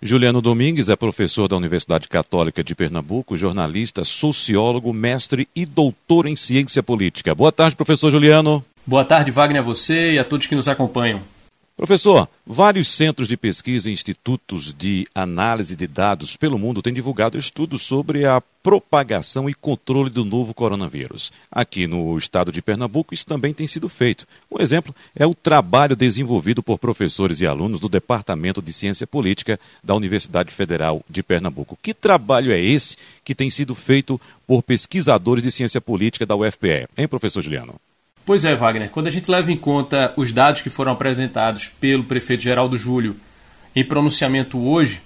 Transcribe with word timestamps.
Juliano 0.00 0.40
Domingues 0.40 0.88
é 0.88 0.94
professor 0.94 1.48
da 1.48 1.56
Universidade 1.56 2.06
Católica 2.06 2.62
de 2.62 2.72
Pernambuco, 2.72 3.36
jornalista, 3.36 4.04
sociólogo, 4.04 4.92
mestre 4.92 5.48
e 5.56 5.66
doutor 5.66 6.26
em 6.26 6.36
ciência 6.36 6.84
política. 6.84 7.34
Boa 7.34 7.50
tarde, 7.50 7.74
professor 7.74 8.08
Juliano. 8.08 8.64
Boa 8.86 9.04
tarde, 9.04 9.32
Wagner, 9.32 9.60
a 9.60 9.64
você 9.64 10.12
e 10.12 10.18
a 10.18 10.24
todos 10.24 10.46
que 10.46 10.54
nos 10.54 10.68
acompanham. 10.68 11.20
Professor, 11.78 12.28
vários 12.44 12.88
centros 12.88 13.28
de 13.28 13.36
pesquisa 13.36 13.88
e 13.88 13.92
institutos 13.92 14.74
de 14.74 15.06
análise 15.14 15.76
de 15.76 15.86
dados 15.86 16.36
pelo 16.36 16.58
mundo 16.58 16.82
têm 16.82 16.92
divulgado 16.92 17.38
estudos 17.38 17.82
sobre 17.82 18.26
a 18.26 18.42
propagação 18.64 19.48
e 19.48 19.54
controle 19.54 20.10
do 20.10 20.24
novo 20.24 20.52
coronavírus. 20.52 21.30
Aqui 21.48 21.86
no 21.86 22.18
estado 22.18 22.50
de 22.50 22.60
Pernambuco, 22.60 23.14
isso 23.14 23.24
também 23.24 23.54
tem 23.54 23.68
sido 23.68 23.88
feito. 23.88 24.26
Um 24.50 24.60
exemplo 24.60 24.92
é 25.14 25.24
o 25.24 25.36
trabalho 25.36 25.94
desenvolvido 25.94 26.64
por 26.64 26.80
professores 26.80 27.40
e 27.40 27.46
alunos 27.46 27.78
do 27.78 27.88
Departamento 27.88 28.60
de 28.60 28.72
Ciência 28.72 29.06
Política 29.06 29.58
da 29.82 29.94
Universidade 29.94 30.50
Federal 30.50 31.04
de 31.08 31.22
Pernambuco. 31.22 31.78
Que 31.80 31.94
trabalho 31.94 32.50
é 32.50 32.60
esse 32.60 32.96
que 33.22 33.36
tem 33.36 33.52
sido 33.52 33.76
feito 33.76 34.20
por 34.48 34.64
pesquisadores 34.64 35.44
de 35.44 35.52
ciência 35.52 35.80
política 35.80 36.26
da 36.26 36.34
UFPE? 36.34 36.88
Hein, 36.98 37.06
professor 37.06 37.40
Juliano? 37.40 37.76
Pois 38.28 38.44
é, 38.44 38.54
Wagner. 38.54 38.90
Quando 38.90 39.06
a 39.06 39.10
gente 39.10 39.30
leva 39.30 39.50
em 39.50 39.56
conta 39.56 40.12
os 40.14 40.34
dados 40.34 40.60
que 40.60 40.68
foram 40.68 40.92
apresentados 40.92 41.66
pelo 41.66 42.04
prefeito 42.04 42.42
Geraldo 42.42 42.76
Júlio 42.76 43.16
em 43.74 43.82
pronunciamento 43.82 44.58
hoje, 44.58 45.00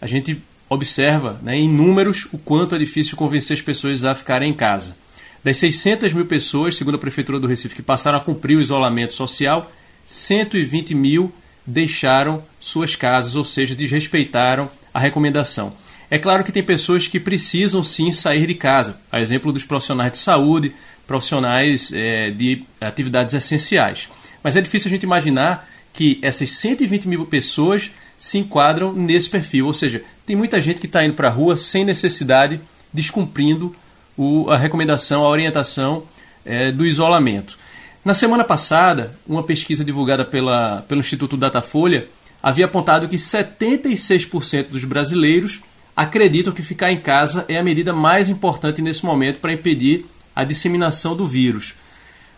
a 0.00 0.06
gente 0.06 0.40
observa 0.68 1.40
né, 1.42 1.56
em 1.56 1.68
números 1.68 2.28
o 2.32 2.38
quanto 2.38 2.76
é 2.76 2.78
difícil 2.78 3.16
convencer 3.16 3.56
as 3.56 3.60
pessoas 3.60 4.04
a 4.04 4.14
ficarem 4.14 4.52
em 4.52 4.54
casa. 4.54 4.96
Das 5.42 5.56
600 5.56 6.12
mil 6.12 6.26
pessoas, 6.26 6.76
segundo 6.76 6.94
a 6.94 6.98
Prefeitura 6.98 7.40
do 7.40 7.48
Recife, 7.48 7.74
que 7.74 7.82
passaram 7.82 8.18
a 8.18 8.20
cumprir 8.20 8.56
o 8.56 8.60
isolamento 8.60 9.12
social, 9.12 9.68
120 10.06 10.94
mil 10.94 11.32
deixaram 11.66 12.44
suas 12.60 12.94
casas, 12.94 13.34
ou 13.34 13.42
seja, 13.42 13.74
desrespeitaram 13.74 14.70
a 14.94 15.00
recomendação. 15.00 15.74
É 16.08 16.18
claro 16.18 16.44
que 16.44 16.52
tem 16.52 16.62
pessoas 16.62 17.08
que 17.08 17.18
precisam 17.18 17.82
sim 17.82 18.12
sair 18.12 18.46
de 18.46 18.54
casa, 18.54 19.00
a 19.10 19.20
exemplo 19.20 19.52
dos 19.52 19.64
profissionais 19.64 20.12
de 20.12 20.18
saúde, 20.18 20.72
profissionais 21.08 21.90
é, 21.92 22.30
de 22.30 22.62
atividades 22.78 23.34
essenciais. 23.34 24.08
Mas 24.44 24.54
é 24.54 24.60
difícil 24.60 24.88
a 24.88 24.94
gente 24.94 25.02
imaginar 25.02 25.66
que 25.92 26.18
essas 26.22 26.52
120 26.52 27.08
mil 27.08 27.26
pessoas 27.26 27.90
se 28.18 28.38
enquadram 28.38 28.92
nesse 28.92 29.30
perfil, 29.30 29.66
ou 29.66 29.72
seja, 29.72 30.02
tem 30.26 30.36
muita 30.36 30.60
gente 30.60 30.80
que 30.80 30.86
está 30.86 31.04
indo 31.04 31.14
para 31.14 31.28
a 31.28 31.30
rua 31.32 31.56
sem 31.56 31.84
necessidade, 31.84 32.60
descumprindo 32.92 33.74
o, 34.16 34.50
a 34.50 34.56
recomendação, 34.56 35.24
a 35.24 35.28
orientação 35.28 36.04
é, 36.44 36.70
do 36.70 36.84
isolamento. 36.84 37.58
Na 38.04 38.12
semana 38.14 38.44
passada, 38.44 39.12
uma 39.26 39.42
pesquisa 39.42 39.84
divulgada 39.84 40.24
pela, 40.24 40.82
pelo 40.82 41.00
Instituto 41.00 41.36
Datafolha 41.36 42.06
havia 42.42 42.66
apontado 42.66 43.08
que 43.08 43.16
76% 43.16 44.68
dos 44.68 44.84
brasileiros 44.84 45.60
acreditam 45.96 46.52
que 46.52 46.62
ficar 46.62 46.92
em 46.92 46.98
casa 46.98 47.44
é 47.48 47.58
a 47.58 47.62
medida 47.62 47.92
mais 47.92 48.28
importante 48.28 48.82
nesse 48.82 49.04
momento 49.04 49.40
para 49.40 49.52
impedir 49.52 50.06
a 50.38 50.44
disseminação 50.44 51.16
do 51.16 51.26
vírus. 51.26 51.74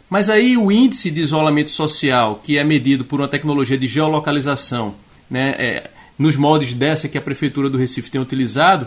Mas 0.09 0.31
aí 0.31 0.56
o 0.56 0.73
índice 0.73 1.11
de 1.11 1.20
isolamento 1.20 1.70
social, 1.70 2.41
que 2.42 2.57
é 2.57 2.65
medido 2.65 3.05
por 3.05 3.20
uma 3.20 3.29
tecnologia 3.29 3.77
de 3.77 3.87
geolocalização, 3.87 4.95
né, 5.31 5.51
é, 5.59 5.91
nos 6.19 6.34
moldes 6.34 6.73
dessa 6.73 7.11
que 7.11 7.19
a 7.19 7.20
Prefeitura 7.20 7.69
do 7.69 7.77
Recife 7.77 8.11
tem 8.11 8.19
utilizado, 8.19 8.87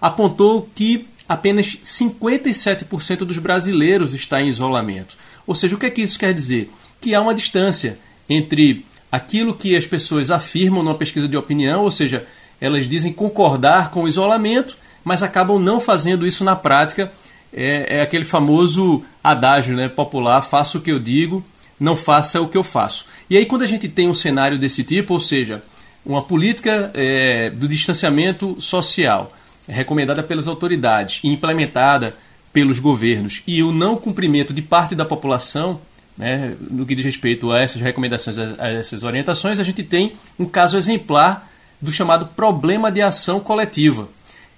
apontou 0.00 0.66
que 0.74 1.06
apenas 1.28 1.76
57% 1.84 3.18
dos 3.18 3.36
brasileiros 3.36 4.14
está 4.14 4.40
em 4.40 4.48
isolamento. 4.48 5.14
Ou 5.46 5.54
seja, 5.54 5.76
o 5.76 5.78
que 5.78 5.84
é 5.84 5.90
que 5.90 6.00
isso 6.00 6.18
quer 6.18 6.32
dizer? 6.32 6.70
Que 7.02 7.14
há 7.14 7.20
uma 7.20 7.34
distância 7.34 7.98
entre 8.26 8.82
aquilo 9.12 9.54
que 9.54 9.76
as 9.76 9.86
pessoas 9.86 10.30
afirmam 10.30 10.82
numa 10.82 10.96
pesquisa 10.96 11.28
de 11.28 11.36
opinião, 11.36 11.82
ou 11.82 11.90
seja, 11.90 12.26
elas 12.58 12.88
dizem 12.88 13.12
concordar 13.12 13.90
com 13.90 14.04
o 14.04 14.08
isolamento, 14.08 14.78
mas 15.04 15.22
acabam 15.22 15.58
não 15.58 15.80
fazendo 15.80 16.26
isso 16.26 16.42
na 16.42 16.56
prática. 16.56 17.12
É, 17.54 17.98
é 17.98 18.02
aquele 18.02 18.24
famoso 18.24 19.04
adágio 19.22 19.76
né, 19.76 19.88
popular: 19.88 20.42
faça 20.42 20.78
o 20.78 20.80
que 20.80 20.90
eu 20.90 20.98
digo, 20.98 21.44
não 21.78 21.96
faça 21.96 22.40
o 22.40 22.48
que 22.48 22.58
eu 22.58 22.64
faço. 22.64 23.06
E 23.30 23.36
aí, 23.36 23.46
quando 23.46 23.62
a 23.62 23.66
gente 23.66 23.88
tem 23.88 24.08
um 24.08 24.14
cenário 24.14 24.58
desse 24.58 24.82
tipo, 24.82 25.14
ou 25.14 25.20
seja, 25.20 25.62
uma 26.04 26.22
política 26.22 26.90
é, 26.94 27.50
do 27.50 27.68
distanciamento 27.68 28.60
social 28.60 29.32
recomendada 29.66 30.22
pelas 30.22 30.46
autoridades 30.46 31.20
e 31.24 31.28
implementada 31.28 32.14
pelos 32.52 32.78
governos 32.78 33.42
e 33.46 33.62
o 33.62 33.72
não 33.72 33.96
cumprimento 33.96 34.52
de 34.52 34.62
parte 34.62 34.94
da 34.94 35.04
população, 35.04 35.80
né, 36.16 36.54
no 36.60 36.86
que 36.86 36.94
diz 36.94 37.04
respeito 37.04 37.50
a 37.50 37.60
essas 37.60 37.80
recomendações, 37.80 38.38
a 38.38 38.68
essas 38.68 39.02
orientações, 39.02 39.58
a 39.58 39.64
gente 39.64 39.82
tem 39.82 40.12
um 40.38 40.44
caso 40.44 40.76
exemplar 40.76 41.50
do 41.80 41.90
chamado 41.90 42.26
problema 42.26 42.92
de 42.92 43.02
ação 43.02 43.40
coletiva. 43.40 44.08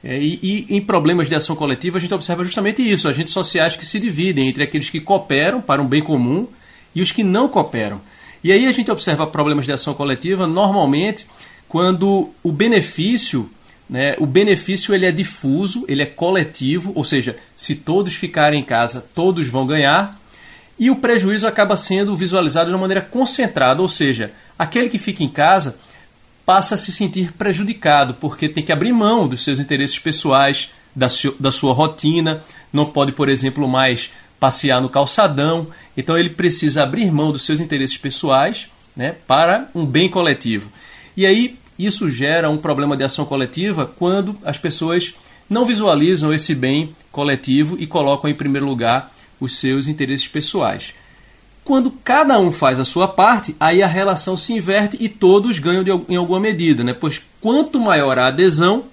É, 0.08 0.16
e, 0.16 0.38
e, 0.40 0.76
em 0.76 0.80
problemas 0.80 1.28
de 1.28 1.34
ação 1.34 1.56
coletiva 1.56 1.98
a 1.98 2.00
gente 2.00 2.14
observa 2.14 2.44
justamente 2.44 2.80
isso, 2.80 3.08
agentes 3.08 3.32
sociais 3.32 3.74
que 3.74 3.84
se 3.84 3.98
dividem 3.98 4.48
entre 4.48 4.62
aqueles 4.62 4.88
que 4.88 5.00
cooperam 5.00 5.60
para 5.60 5.82
um 5.82 5.86
bem 5.86 6.00
comum 6.00 6.46
e 6.94 7.02
os 7.02 7.10
que 7.10 7.24
não 7.24 7.48
cooperam. 7.48 8.00
E 8.44 8.52
aí 8.52 8.66
a 8.66 8.72
gente 8.72 8.88
observa 8.88 9.26
problemas 9.26 9.64
de 9.64 9.72
ação 9.72 9.94
coletiva 9.94 10.46
normalmente 10.46 11.26
quando 11.68 12.30
o 12.40 12.52
benefício, 12.52 13.50
né, 13.90 14.14
o 14.20 14.26
benefício 14.26 14.94
ele 14.94 15.06
é 15.06 15.10
difuso, 15.10 15.84
ele 15.88 16.02
é 16.02 16.06
coletivo, 16.06 16.92
ou 16.94 17.02
seja, 17.02 17.36
se 17.56 17.74
todos 17.74 18.14
ficarem 18.14 18.60
em 18.60 18.64
casa, 18.64 19.04
todos 19.12 19.48
vão 19.48 19.66
ganhar, 19.66 20.20
e 20.78 20.88
o 20.88 20.94
prejuízo 20.94 21.48
acaba 21.48 21.74
sendo 21.74 22.14
visualizado 22.14 22.68
de 22.68 22.74
uma 22.74 22.82
maneira 22.82 23.00
concentrada, 23.00 23.82
ou 23.82 23.88
seja, 23.88 24.30
aquele 24.56 24.88
que 24.88 24.98
fica 24.98 25.24
em 25.24 25.28
casa 25.28 25.80
passa 26.46 26.76
a 26.76 26.78
se 26.78 26.92
sentir 26.92 27.32
prejudicado, 27.32 28.14
porque 28.14 28.48
tem 28.48 28.64
que 28.64 28.72
abrir 28.72 28.92
mão 28.92 29.26
dos 29.26 29.42
seus 29.42 29.58
interesses 29.58 29.98
pessoais, 29.98 30.70
da, 30.94 31.08
da 31.38 31.50
sua 31.50 31.74
rotina, 31.74 32.42
não 32.72 32.86
pode, 32.86 33.12
por 33.12 33.28
exemplo, 33.28 33.68
mais 33.68 34.10
passear 34.40 34.80
no 34.80 34.88
calçadão, 34.88 35.66
então 35.96 36.16
ele 36.16 36.30
precisa 36.30 36.82
abrir 36.82 37.10
mão 37.10 37.32
dos 37.32 37.42
seus 37.42 37.60
interesses 37.60 37.98
pessoais 37.98 38.68
né, 38.96 39.16
para 39.26 39.68
um 39.74 39.84
bem 39.84 40.08
coletivo. 40.08 40.70
E 41.16 41.26
aí 41.26 41.58
isso 41.78 42.10
gera 42.10 42.48
um 42.48 42.56
problema 42.56 42.96
de 42.96 43.04
ação 43.04 43.26
coletiva 43.26 43.86
quando 43.98 44.36
as 44.44 44.56
pessoas 44.56 45.14
não 45.48 45.66
visualizam 45.66 46.32
esse 46.32 46.54
bem 46.54 46.94
coletivo 47.12 47.76
e 47.78 47.86
colocam 47.86 48.30
em 48.30 48.34
primeiro 48.34 48.66
lugar 48.66 49.12
os 49.38 49.58
seus 49.58 49.86
interesses 49.88 50.26
pessoais. 50.26 50.94
Quando 51.66 51.90
cada 51.90 52.38
um 52.38 52.52
faz 52.52 52.78
a 52.78 52.84
sua 52.84 53.08
parte, 53.08 53.56
aí 53.58 53.82
a 53.82 53.88
relação 53.88 54.36
se 54.36 54.52
inverte 54.52 54.96
e 55.00 55.08
todos 55.08 55.58
ganham 55.58 55.82
de, 55.82 55.90
em 56.08 56.14
alguma 56.14 56.38
medida, 56.38 56.84
né? 56.84 56.94
pois 56.94 57.20
quanto 57.40 57.80
maior 57.80 58.20
a 58.20 58.28
adesão, 58.28 58.84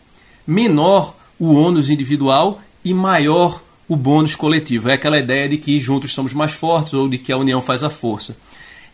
menor 0.46 1.16
o 1.38 1.54
ônus 1.54 1.88
individual 1.88 2.60
e 2.84 2.92
maior 2.92 3.62
o 3.88 3.96
bônus 3.96 4.34
coletivo. 4.34 4.90
É 4.90 4.94
aquela 4.94 5.20
ideia 5.20 5.48
de 5.48 5.60
que 5.60 5.80
juntos 5.80 6.16
somos 6.16 6.34
mais 6.34 6.54
fortes 6.54 6.96
ou 6.96 7.08
de 7.08 7.20
que 7.20 7.32
a 7.32 7.38
união 7.38 7.62
faz 7.62 7.84
a 7.84 7.92
força. 7.92 8.36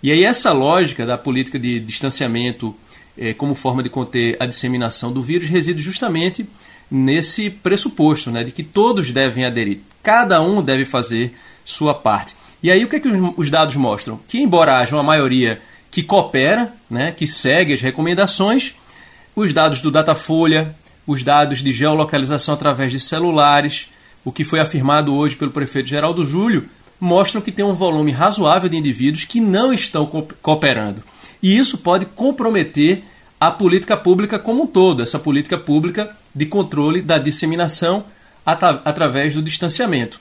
E 0.03 0.11
aí 0.11 0.25
essa 0.25 0.51
lógica 0.51 1.05
da 1.05 1.17
política 1.17 1.57
de 1.57 1.79
distanciamento 1.79 2.75
eh, 3.17 3.33
como 3.33 3.55
forma 3.55 3.81
de 3.81 3.89
conter 3.89 4.35
a 4.41 4.45
disseminação 4.45 5.09
do 5.13 5.23
vírus 5.23 5.47
reside 5.47 5.81
justamente 5.81 6.45
nesse 6.91 7.49
pressuposto, 7.49 8.29
né, 8.29 8.43
de 8.43 8.51
que 8.51 8.61
todos 8.61 9.13
devem 9.13 9.45
aderir, 9.45 9.79
cada 10.03 10.41
um 10.41 10.61
deve 10.61 10.83
fazer 10.83 11.33
sua 11.63 11.93
parte. 11.93 12.35
E 12.61 12.71
aí 12.71 12.83
o 12.83 12.89
que, 12.89 12.97
é 12.97 12.99
que 12.99 13.09
os 13.37 13.49
dados 13.49 13.75
mostram? 13.75 14.19
Que 14.27 14.39
embora 14.39 14.77
haja 14.77 14.95
uma 14.95 15.03
maioria 15.03 15.61
que 15.89 16.03
coopera, 16.03 16.73
né, 16.89 17.11
que 17.11 17.25
segue 17.25 17.73
as 17.73 17.81
recomendações, 17.81 18.75
os 19.35 19.53
dados 19.53 19.81
do 19.81 19.89
Datafolha, 19.89 20.75
os 21.07 21.23
dados 21.23 21.59
de 21.59 21.71
geolocalização 21.71 22.53
através 22.53 22.91
de 22.91 22.99
celulares, 22.99 23.89
o 24.23 24.31
que 24.31 24.43
foi 24.43 24.59
afirmado 24.59 25.15
hoje 25.15 25.35
pelo 25.35 25.51
prefeito 25.51 25.89
Geraldo 25.89 26.25
Júlio, 26.25 26.69
mostram 26.99 27.41
que 27.41 27.51
tem 27.51 27.63
um 27.63 27.73
volume 27.73 28.11
razoável 28.11 28.69
de 28.69 28.77
indivíduos 28.77 29.23
que 29.23 29.39
não 29.39 29.71
estão 29.73 30.05
cooperando. 30.41 31.01
E 31.41 31.57
isso 31.57 31.77
pode 31.77 32.05
comprometer 32.05 33.03
a 33.39 33.49
política 33.49 33.95
pública 33.95 34.37
como 34.37 34.63
um 34.63 34.67
todo, 34.67 35.01
essa 35.01 35.17
política 35.17 35.57
pública 35.57 36.15
de 36.35 36.45
controle 36.45 37.01
da 37.01 37.17
disseminação 37.17 38.03
através 38.45 39.33
do 39.33 39.41
distanciamento. 39.41 40.19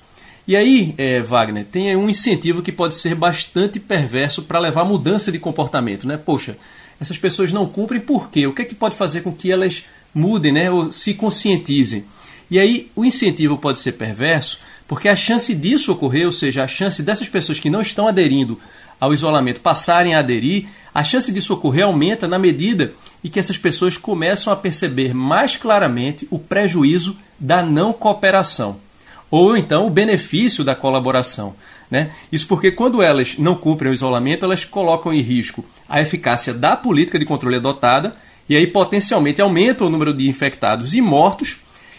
E 0.49 0.57
aí, 0.57 0.95
é, 0.97 1.21
Wagner, 1.21 1.67
tem 1.67 1.95
um 1.95 2.09
incentivo 2.09 2.63
que 2.63 2.73
pode 2.73 2.95
ser 2.95 3.15
bastante 3.15 3.79
perverso 3.79 4.45
para 4.45 4.59
levar 4.59 4.81
a 4.81 4.85
mudança 4.87 5.31
de 5.31 5.39
comportamento, 5.39 6.09
né? 6.09 6.17
Poxa, 6.17 6.57
essas 6.99 7.19
pessoas 7.19 7.53
não 7.53 7.67
cumprem 7.67 8.01
por 8.01 8.31
quê? 8.31 8.47
O 8.47 8.55
que 8.55 8.63
é 8.63 8.65
que 8.65 8.75
pode 8.75 8.97
fazer 8.97 9.21
com 9.21 9.31
que 9.31 9.53
elas 9.53 9.85
mudem, 10.15 10.51
né? 10.51 10.71
Ou 10.71 10.91
se 10.91 11.13
conscientizem? 11.13 12.07
E 12.51 12.59
aí, 12.59 12.91
o 12.97 13.05
incentivo 13.05 13.59
pode 13.59 13.79
ser 13.79 13.93
perverso 13.93 14.59
porque 14.89 15.11
a 15.11 15.15
chance 15.15 15.55
disso 15.55 15.93
ocorrer, 15.93 16.25
ou 16.25 16.33
seja, 16.33 16.65
a 16.65 16.67
chance 16.67 17.03
dessas 17.03 17.29
pessoas 17.29 17.61
que 17.61 17.69
não 17.69 17.83
estão 17.83 18.09
aderindo 18.09 18.59
ao 18.99 19.13
isolamento 19.13 19.61
passarem 19.61 20.15
a 20.15 20.21
aderir, 20.21 20.65
a 20.95 21.05
chance 21.05 21.31
disso 21.31 21.53
ocorrer 21.53 21.85
aumenta 21.85 22.27
na 22.27 22.39
medida 22.39 22.95
em 23.23 23.29
que 23.29 23.39
essas 23.39 23.59
pessoas 23.59 23.99
começam 23.99 24.51
a 24.51 24.57
perceber 24.57 25.13
mais 25.13 25.59
claramente 25.59 26.27
o 26.31 26.39
prejuízo 26.39 27.19
da 27.39 27.63
não 27.63 27.93
cooperação 27.93 28.88
ou 29.31 29.57
então 29.57 29.87
o 29.87 29.91
benefício 29.91 30.65
da 30.65 30.75
colaboração. 30.75 31.55
Né? 31.91 32.11
Isso 32.31 32.47
porque 32.47 32.71
quando 32.71 33.03
elas 33.03 33.37
não 33.39 33.55
cumprem 33.55 33.91
o 33.91 33.95
isolamento, 33.95 34.45
elas 34.45 34.65
colocam 34.65 35.13
em 35.13 35.23
risco 35.23 35.65
a 35.89 36.01
eficácia 36.01 36.53
da 36.53 36.77
política 36.77 37.19
de 37.19 37.25
controle 37.25 37.57
adotada 37.57 38.15
E 38.49 38.57
aí 38.57 38.67
potencialmente 38.67 39.41
aumenta 39.41 39.85
o 39.85 39.91
número 39.91 40.15
de 40.15 40.29
infectados 40.29 40.95
e 40.95 41.01
mortos. 41.01 41.59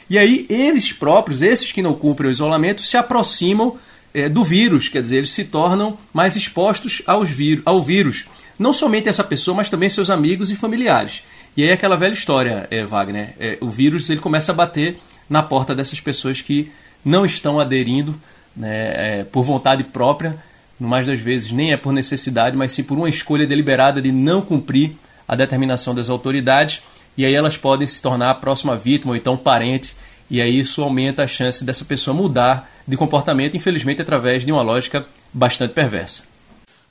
E 0.10 0.18
aí 0.18 0.46
eles 0.50 0.92
próprios, 0.92 1.42
esses 1.42 1.72
que 1.72 1.82
não 1.82 1.94
cumprem 1.94 2.30
o 2.30 2.32
isolamento, 2.32 2.82
se 2.82 2.98
aproximam 2.98 3.78
é, 4.14 4.28
do 4.28 4.44
vírus, 4.44 4.90
quer 4.90 5.02
dizer, 5.02 5.18
eles 5.18 5.30
se 5.30 5.44
tornam 5.44 5.98
mais 6.12 6.36
expostos 6.36 7.02
aos 7.06 7.30
ao 7.66 7.82
vírus. 7.82 8.26
Não 8.58 8.74
somente 8.74 9.08
essa 9.08 9.24
pessoa, 9.24 9.56
mas 9.56 9.70
também 9.70 9.90
seus 9.90 10.10
amigos 10.10 10.52
e 10.52 10.56
familiares. 10.56 11.24
E 11.56 11.64
aí 11.64 11.72
aquela 11.72 11.96
velha 11.96 12.14
história, 12.14 12.68
é, 12.72 12.84
Wagner, 12.84 13.36
é, 13.40 13.58
o 13.62 13.70
vírus 13.70 14.10
ele 14.10 14.20
começa 14.20 14.52
a 14.52 14.56
bater 14.56 14.98
na 15.30 15.44
porta 15.44 15.76
dessas 15.76 16.00
pessoas 16.00 16.42
que 16.42 16.72
não 17.04 17.26
estão 17.26 17.60
aderindo 17.60 18.16
né, 18.56 19.20
é, 19.20 19.24
por 19.24 19.44
vontade 19.44 19.84
própria, 19.84 20.38
mais 20.80 21.06
das 21.06 21.20
vezes 21.20 21.52
nem 21.52 21.74
é 21.74 21.78
por 21.78 21.92
necessidade, 21.92 22.56
mas 22.56 22.72
sim 22.72 22.84
por 22.84 22.98
uma 22.98 23.10
escolha 23.10 23.46
deliberada 23.46 24.02
de 24.02 24.12
não 24.12 24.42
cumprir 24.42 24.96
a 25.28 25.36
determinação 25.36 25.94
das 25.94 26.10
autoridades, 26.10 26.82
e 27.18 27.26
aí 27.26 27.34
elas 27.34 27.58
podem 27.58 27.86
se 27.86 28.02
tornar 28.02 28.32
a 28.32 28.36
próxima 28.36 28.76
vítima 28.76 29.12
ou 29.12 29.16
então 29.16 29.36
parente, 29.36 29.96
e 30.30 30.42
aí 30.42 30.60
isso 30.60 30.82
aumenta 30.82 31.24
a 31.24 31.28
chance 31.28 31.64
dessa 31.66 31.84
pessoa 31.84 32.16
mudar 32.16 32.70
de 32.88 32.96
comportamento, 32.96 33.58
infelizmente 33.58 34.02
através 34.02 34.46
de 34.46 34.52
uma 34.52 34.62
lógica 34.62 35.06
bastante 35.34 35.74
perversa. 35.74 36.29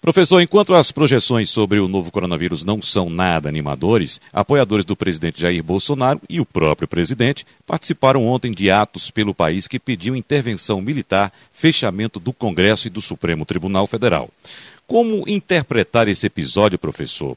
Professor, 0.00 0.40
enquanto 0.40 0.74
as 0.74 0.92
projeções 0.92 1.50
sobre 1.50 1.80
o 1.80 1.88
novo 1.88 2.10
coronavírus 2.12 2.64
não 2.64 2.80
são 2.80 3.10
nada 3.10 3.48
animadores, 3.48 4.20
apoiadores 4.32 4.84
do 4.84 4.96
presidente 4.96 5.40
Jair 5.40 5.62
Bolsonaro 5.62 6.20
e 6.28 6.40
o 6.40 6.46
próprio 6.46 6.86
presidente 6.86 7.44
participaram 7.66 8.24
ontem 8.24 8.52
de 8.52 8.70
atos 8.70 9.10
pelo 9.10 9.34
país 9.34 9.66
que 9.66 9.78
pediam 9.78 10.14
intervenção 10.14 10.80
militar, 10.80 11.32
fechamento 11.52 12.20
do 12.20 12.32
Congresso 12.32 12.86
e 12.86 12.90
do 12.90 13.02
Supremo 13.02 13.44
Tribunal 13.44 13.88
Federal. 13.88 14.30
Como 14.86 15.24
interpretar 15.26 16.06
esse 16.08 16.26
episódio, 16.26 16.78
professor, 16.78 17.36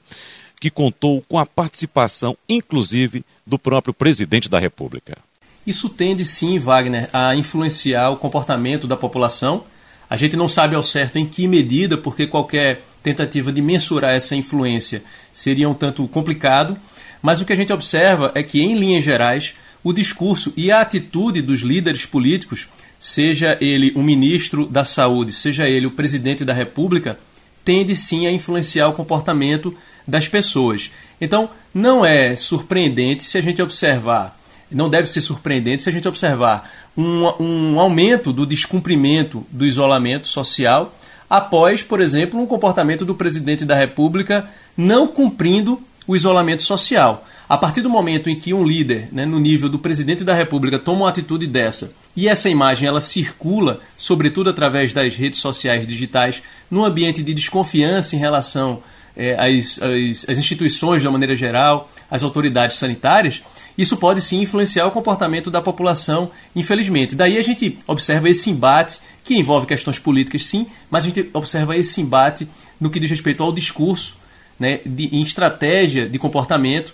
que 0.60 0.70
contou 0.70 1.24
com 1.28 1.40
a 1.40 1.46
participação, 1.46 2.38
inclusive, 2.48 3.26
do 3.46 3.58
próprio 3.58 3.94
presidente 3.94 4.48
da 4.48 4.60
República? 4.60 5.18
Isso 5.66 5.90
tende 5.90 6.24
sim, 6.24 6.60
Wagner, 6.60 7.10
a 7.12 7.36
influenciar 7.36 8.12
o 8.12 8.18
comportamento 8.18 8.88
da 8.88 8.96
população 8.96 9.64
a 10.12 10.18
gente 10.18 10.36
não 10.36 10.50
sabe 10.50 10.76
ao 10.76 10.84
certo 10.84 11.18
em 11.18 11.26
que 11.26 11.48
medida, 11.48 11.98
porque 11.98 12.28
qualquer 12.28 12.82
tentativa 13.02 13.50
de 13.50 13.62
mensurar 13.62 14.12
essa 14.12 14.36
influência 14.36 15.02
seria 15.32 15.70
um 15.70 15.74
tanto 15.74 16.06
complicado, 16.06 16.78
mas 17.22 17.40
o 17.40 17.46
que 17.46 17.54
a 17.54 17.56
gente 17.56 17.72
observa 17.72 18.30
é 18.36 18.44
que, 18.44 18.60
em 18.60 18.74
linhas 18.74 19.06
gerais, 19.06 19.56
o 19.82 19.94
discurso 19.94 20.52
e 20.58 20.70
a 20.70 20.82
atitude 20.82 21.42
dos 21.42 21.62
líderes 21.62 22.06
políticos, 22.06 22.68
seja 23.00 23.58
ele 23.62 23.94
o 23.96 24.04
ministro 24.04 24.66
da 24.66 24.84
Saúde, 24.84 25.32
seja 25.32 25.66
ele 25.66 25.88
o 25.88 25.92
presidente 25.92 26.44
da 26.44 26.52
República, 26.52 27.18
tende 27.64 27.96
sim 27.96 28.28
a 28.28 28.32
influenciar 28.32 28.90
o 28.90 28.94
comportamento 28.94 29.74
das 30.06 30.28
pessoas. 30.28 30.92
Então, 31.22 31.50
não 31.74 32.06
é 32.06 32.36
surpreendente 32.36 33.24
se 33.24 33.38
a 33.38 33.42
gente 33.42 33.62
observar 33.62 34.38
não 34.72 34.90
deve 34.90 35.08
ser 35.08 35.22
surpreendente 35.22 35.84
se 35.84 35.90
a 35.90 35.92
gente 35.92 36.08
observar 36.08 36.70
um, 36.98 37.26
um 37.40 37.80
aumento 37.80 38.32
do 38.32 38.46
descumprimento 38.46 39.46
do 39.52 39.66
isolamento 39.66 40.28
social 40.28 40.94
após, 41.30 41.84
por 41.84 42.02
exemplo, 42.02 42.40
um 42.40 42.46
comportamento 42.46 43.06
do 43.06 43.16
presidente 43.16 43.64
da 43.64 43.76
República 43.76 44.50
não 44.76 45.08
cumprindo 45.08 45.82
o 46.08 46.16
isolamento 46.16 46.64
social. 46.64 47.26
A 47.48 47.58
partir 47.58 47.82
do 47.82 47.90
momento 47.90 48.30
em 48.30 48.40
que 48.40 48.54
um 48.54 48.66
líder, 48.66 49.10
né, 49.12 49.26
no 49.26 49.40
nível 49.40 49.70
do 49.70 49.78
presidente 49.78 50.24
da 50.24 50.34
República, 50.34 50.80
toma 50.80 51.02
uma 51.02 51.10
atitude 51.10 51.48
dessa 51.48 51.94
e 52.16 52.28
essa 52.28 52.50
imagem 52.50 52.88
ela 52.88 53.00
circula, 53.00 53.80
sobretudo 53.98 54.50
através 54.50 54.94
das 54.94 55.16
redes 55.16 55.40
sociais 55.40 55.86
digitais, 55.86 56.42
num 56.70 56.84
ambiente 56.84 57.22
de 57.22 57.34
desconfiança 57.34 58.16
em 58.16 58.20
relação 58.20 58.82
é, 59.16 59.34
às, 59.34 59.82
às, 59.82 60.30
às 60.30 60.38
instituições 60.38 61.02
de 61.02 61.08
uma 61.08 61.14
maneira 61.14 61.36
geral, 61.36 61.92
às 62.10 62.24
autoridades 62.24 62.78
sanitárias, 62.78 63.42
isso 63.82 63.98
pode 63.98 64.22
sim 64.22 64.42
influenciar 64.42 64.86
o 64.86 64.92
comportamento 64.92 65.50
da 65.50 65.62
população, 65.62 66.30
infelizmente. 66.56 67.16
Daí 67.16 67.38
a 67.38 67.42
gente 67.42 67.78
observa 67.88 68.30
esse 68.30 68.50
embate, 68.50 69.00
que 69.24 69.36
envolve 69.36 69.66
questões 69.66 69.98
políticas 69.98 70.46
sim, 70.46 70.68
mas 70.90 71.04
a 71.04 71.08
gente 71.08 71.30
observa 71.34 71.76
esse 71.76 72.00
embate 72.02 72.48
no 72.80 72.90
que 72.90 73.00
diz 73.00 73.10
respeito 73.10 73.42
ao 73.42 73.52
discurso, 73.52 74.18
né, 74.60 74.80
de, 74.86 75.06
em 75.16 75.22
estratégia 75.24 76.08
de 76.08 76.20
comportamento 76.20 76.94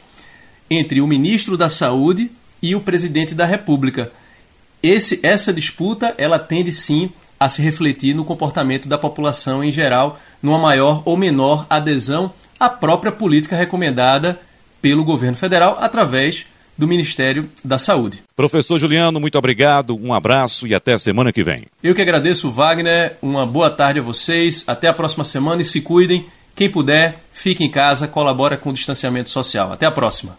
entre 0.70 1.02
o 1.02 1.08
ministro 1.08 1.58
da 1.58 1.70
Saúde 1.70 2.32
e 2.62 2.76
o 2.76 2.82
presidente 2.82 3.36
da 3.36 3.46
República. 3.46 4.12
Esse, 4.82 5.20
essa 5.24 5.52
disputa 5.52 6.14
ela 6.18 6.40
tende 6.40 6.72
sim 6.72 7.10
a 7.40 7.50
se 7.50 7.62
refletir 7.62 8.16
no 8.16 8.26
comportamento 8.26 8.88
da 8.88 8.98
população 8.98 9.64
em 9.64 9.72
geral, 9.72 10.20
numa 10.42 10.58
maior 10.58 11.02
ou 11.06 11.18
menor 11.18 11.66
adesão 11.70 12.34
à 12.60 12.70
própria 12.70 13.12
política 13.12 13.56
recomendada 13.56 14.40
pelo 14.82 15.04
governo 15.04 15.36
federal 15.36 15.78
através 15.80 16.46
do 16.78 16.88
Ministério 16.88 17.50
da 17.64 17.80
Saúde. 17.80 18.22
Professor 18.36 18.78
Juliano, 18.78 19.20
muito 19.20 19.38
obrigado, 19.38 19.96
um 19.96 20.14
abraço 20.14 20.68
e 20.68 20.76
até 20.76 20.94
a 20.94 21.00
semana 21.00 21.34
que 21.34 21.44
vem. 21.44 21.66
Eu 21.82 21.96
que 21.96 22.02
agradeço, 22.02 22.52
Wagner. 22.52 23.18
Uma 23.22 23.46
boa 23.46 23.70
tarde 23.70 24.00
a 24.00 24.04
vocês. 24.04 24.64
Até 24.68 24.88
a 24.88 24.94
próxima 24.94 25.24
semana 25.24 25.62
e 25.62 25.66
se 25.66 25.82
cuidem. 25.82 26.26
Quem 26.56 26.70
puder, 26.72 27.20
fique 27.32 27.64
em 27.64 27.70
casa, 27.70 28.08
colabora 28.08 28.58
com 28.58 28.72
o 28.72 28.74
distanciamento 28.74 29.30
social. 29.30 29.72
Até 29.72 29.86
a 29.86 29.92
próxima. 29.92 30.38